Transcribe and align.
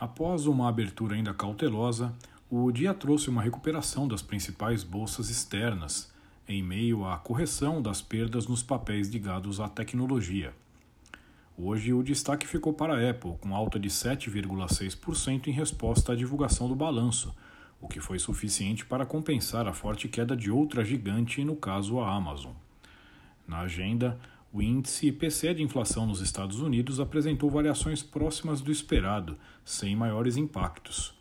Após 0.00 0.46
uma 0.46 0.66
abertura 0.66 1.14
ainda 1.14 1.34
cautelosa, 1.34 2.14
o 2.48 2.72
dia 2.72 2.94
trouxe 2.94 3.28
uma 3.28 3.42
recuperação 3.42 4.08
das 4.08 4.22
principais 4.22 4.82
bolsas 4.82 5.28
externas, 5.28 6.10
em 6.48 6.62
meio 6.62 7.04
à 7.04 7.18
correção 7.18 7.82
das 7.82 8.00
perdas 8.00 8.46
nos 8.46 8.62
papéis 8.62 9.10
ligados 9.10 9.60
à 9.60 9.68
tecnologia. 9.68 10.54
Hoje, 11.54 11.92
o 11.92 12.02
destaque 12.02 12.46
ficou 12.46 12.72
para 12.72 12.94
a 12.94 13.10
Apple, 13.10 13.36
com 13.42 13.54
alta 13.54 13.78
de 13.78 13.90
7,6% 13.90 15.48
em 15.48 15.52
resposta 15.52 16.14
à 16.14 16.16
divulgação 16.16 16.66
do 16.66 16.74
balanço, 16.74 17.36
o 17.78 17.86
que 17.86 18.00
foi 18.00 18.18
suficiente 18.18 18.86
para 18.86 19.04
compensar 19.04 19.68
a 19.68 19.74
forte 19.74 20.08
queda 20.08 20.34
de 20.34 20.50
outra 20.50 20.82
gigante, 20.82 21.44
no 21.44 21.56
caso 21.56 22.00
a 22.00 22.10
Amazon. 22.10 22.54
Na 23.46 23.60
agenda, 23.60 24.18
o 24.52 24.60
índice 24.60 25.06
IPC 25.06 25.54
de 25.54 25.62
inflação 25.62 26.06
nos 26.06 26.20
Estados 26.20 26.60
Unidos 26.60 26.98
apresentou 26.98 27.48
variações 27.48 28.02
próximas 28.02 28.60
do 28.60 28.72
esperado, 28.72 29.36
sem 29.64 29.94
maiores 29.94 30.36
impactos. 30.36 31.14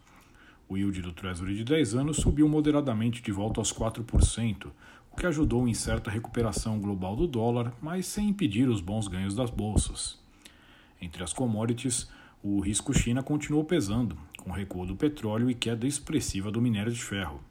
O 0.68 0.76
yield 0.76 1.02
do 1.02 1.12
Treasury 1.12 1.56
de 1.56 1.64
10 1.64 1.94
anos 1.96 2.18
subiu 2.18 2.50
moderadamente 2.50 3.22
de 3.22 3.32
volta 3.32 3.62
aos 3.62 3.72
4%, 3.72 4.72
o 5.12 5.16
que 5.16 5.28
ajudou 5.28 5.68
em 5.68 5.74
certa 5.76 6.10
recuperação 6.10 6.80
global 6.80 7.16
do 7.16 7.28
dólar, 7.28 7.72
mas 7.82 8.08
sem 8.08 8.30
impedir 8.30 8.68
os 8.68 8.82
bons 8.82 9.08
ganhos 9.08 9.36
das 9.36 9.52
bolsas. 9.52 10.20
Entre 11.00 11.24
as 11.24 11.32
commodities, 11.32 12.10
o 12.42 12.60
risco 12.60 12.94
China 12.94 13.22
continuou 13.22 13.64
pesando, 13.64 14.18
com 14.40 14.52
recuo 14.52 14.88
do 14.88 14.96
petróleo 14.96 15.52
e 15.52 15.56
queda 15.56 15.86
expressiva 15.86 16.52
do 16.52 16.62
minério 16.62 16.92
de 16.92 17.04
ferro. 17.04 17.42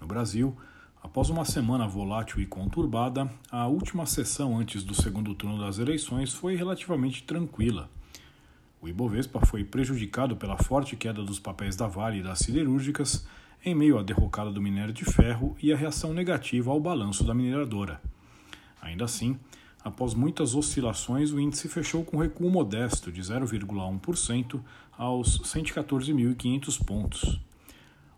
No 0.00 0.08
Brasil, 0.08 0.56
Após 1.04 1.28
uma 1.28 1.44
semana 1.44 1.86
volátil 1.86 2.40
e 2.40 2.46
conturbada, 2.46 3.30
a 3.50 3.66
última 3.66 4.06
sessão 4.06 4.58
antes 4.58 4.82
do 4.82 4.94
segundo 4.94 5.34
turno 5.34 5.60
das 5.60 5.78
eleições 5.78 6.32
foi 6.32 6.56
relativamente 6.56 7.22
tranquila. 7.24 7.90
O 8.80 8.88
Ibovespa 8.88 9.44
foi 9.44 9.62
prejudicado 9.62 10.34
pela 10.34 10.56
forte 10.56 10.96
queda 10.96 11.22
dos 11.22 11.38
papéis 11.38 11.76
da 11.76 11.86
Vale 11.86 12.18
e 12.18 12.22
das 12.22 12.38
siderúrgicas, 12.38 13.28
em 13.62 13.74
meio 13.74 13.98
à 13.98 14.02
derrocada 14.02 14.50
do 14.50 14.62
minério 14.62 14.94
de 14.94 15.04
ferro 15.04 15.54
e 15.62 15.70
a 15.70 15.76
reação 15.76 16.14
negativa 16.14 16.70
ao 16.70 16.80
balanço 16.80 17.22
da 17.22 17.34
mineradora. 17.34 18.00
Ainda 18.80 19.04
assim, 19.04 19.38
após 19.84 20.14
muitas 20.14 20.54
oscilações, 20.54 21.32
o 21.32 21.38
índice 21.38 21.68
fechou 21.68 22.02
com 22.02 22.16
recuo 22.16 22.50
modesto 22.50 23.12
de 23.12 23.20
0,1% 23.20 24.58
aos 24.96 25.38
114.500 25.40 26.82
pontos. 26.82 27.40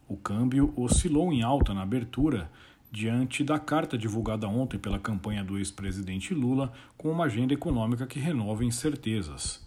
O 0.09 0.17
câmbio 0.17 0.73
oscilou 0.77 1.33
em 1.33 1.43
alta 1.43 1.75
na 1.75 1.83
abertura 1.83 2.48
diante 2.91 3.45
da 3.45 3.59
carta 3.59 3.98
divulgada 3.98 4.48
ontem 4.48 4.79
pela 4.79 4.98
campanha 4.98 5.45
do 5.45 5.59
ex-presidente 5.59 6.33
Lula 6.33 6.73
com 6.97 7.11
uma 7.11 7.25
agenda 7.25 7.53
econômica 7.53 8.06
que 8.06 8.19
renova 8.19 8.65
incertezas. 8.65 9.65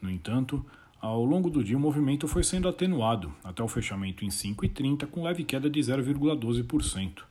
No 0.00 0.10
entanto, 0.10 0.64
ao 1.00 1.24
longo 1.24 1.50
do 1.50 1.62
dia 1.62 1.76
o 1.76 1.80
movimento 1.80 2.28
foi 2.28 2.44
sendo 2.44 2.68
atenuado, 2.68 3.32
até 3.42 3.62
o 3.62 3.68
fechamento 3.68 4.24
em 4.24 4.28
5,30 4.28 5.06
com 5.06 5.24
leve 5.24 5.44
queda 5.44 5.68
de 5.68 5.80
0,12%. 5.80 7.24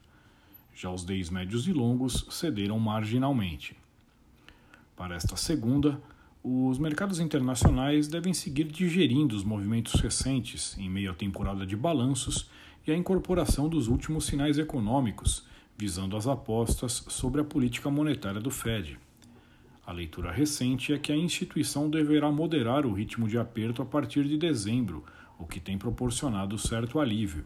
Já 0.73 0.89
os 0.89 1.03
DEIs 1.03 1.29
médios 1.29 1.67
e 1.67 1.73
longos 1.73 2.25
cederam 2.29 2.79
marginalmente. 2.79 3.75
Para 4.95 5.15
esta 5.15 5.35
segunda, 5.35 6.01
os 6.43 6.77
mercados 6.79 7.19
internacionais 7.19 8.07
devem 8.07 8.33
seguir 8.33 8.65
digerindo 8.65 9.35
os 9.35 9.43
movimentos 9.43 9.99
recentes 9.99 10.77
em 10.77 10.89
meio 10.89 11.11
à 11.11 11.13
temporada 11.13 11.65
de 11.65 11.75
balanços 11.75 12.49
e 12.85 12.91
a 12.91 12.95
incorporação 12.95 13.69
dos 13.69 13.87
últimos 13.87 14.25
sinais 14.25 14.57
econômicos, 14.57 15.45
visando 15.77 16.15
as 16.15 16.27
apostas 16.27 17.03
sobre 17.07 17.41
a 17.41 17.43
política 17.43 17.89
monetária 17.89 18.39
do 18.39 18.51
Fed. 18.51 18.99
A 19.85 19.91
leitura 19.91 20.31
recente 20.31 20.93
é 20.93 20.97
que 20.97 21.11
a 21.11 21.17
instituição 21.17 21.89
deverá 21.89 22.31
moderar 22.31 22.85
o 22.85 22.93
ritmo 22.93 23.27
de 23.27 23.37
aperto 23.37 23.81
a 23.81 23.85
partir 23.85 24.25
de 24.25 24.37
dezembro, 24.37 25.03
o 25.39 25.45
que 25.45 25.59
tem 25.59 25.77
proporcionado 25.77 26.57
certo 26.57 26.99
alívio. 26.99 27.43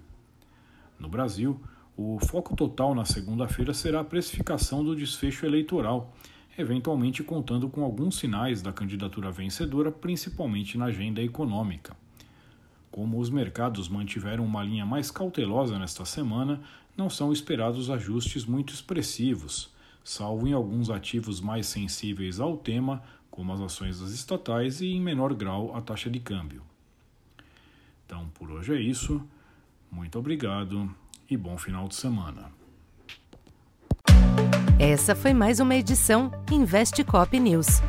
No 1.00 1.08
Brasil, 1.08 1.60
o 1.98 2.20
foco 2.20 2.56
total 2.56 2.94
na 2.94 3.06
segunda-feira 3.06 3.74
será 3.74 4.02
a 4.02 4.04
precificação 4.04 4.84
do 4.84 4.96
desfecho 4.96 5.46
eleitoral, 5.46 6.14
eventualmente 6.58 7.24
contando 7.24 7.70
com 7.70 7.84
alguns 7.84 8.18
sinais 8.18 8.62
da 8.62 8.74
candidatura 8.74 9.32
vencedora, 9.32 9.92
principalmente 9.92 10.78
na 10.78 10.86
agenda 10.86 11.22
econômica. 11.22 11.96
Como 12.96 13.20
os 13.20 13.30
mercados 13.30 13.90
mantiveram 13.90 14.46
uma 14.46 14.64
linha 14.64 14.86
mais 14.86 15.12
cautelosa 15.12 15.78
nesta 15.78 16.06
semana, 16.06 16.62
não 16.96 17.10
são 17.10 17.34
esperados 17.34 17.90
ajustes 17.90 18.46
muito 18.46 18.74
expressivos, 18.74 19.70
salvo 20.02 20.48
em 20.48 20.54
alguns 20.54 20.90
ativos 20.90 21.42
mais 21.42 21.68
sensíveis 21.68 22.40
ao 22.40 22.56
tema, 22.56 23.04
como 23.30 23.52
as 23.52 23.60
ações 23.60 24.00
das 24.00 24.12
estatais 24.12 24.80
e, 24.80 24.94
em 24.94 25.02
menor 25.02 25.34
grau, 25.34 25.76
a 25.76 25.82
taxa 25.82 26.10
de 26.10 26.22
câmbio. 26.22 26.62
Então, 28.06 28.30
por 28.34 28.50
hoje 28.50 28.74
é 28.74 28.80
isso. 28.80 29.22
Muito 29.92 30.18
obrigado 30.18 30.90
e 31.30 31.36
bom 31.36 31.58
final 31.58 31.90
de 31.90 31.96
semana. 31.96 32.50
Essa 34.80 35.14
foi 35.14 35.34
mais 35.34 35.60
uma 35.60 35.76
edição 35.76 36.32
Investe 36.50 37.04
Cop 37.04 37.38
News. 37.38 37.82